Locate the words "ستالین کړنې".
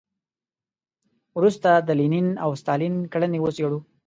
2.61-3.39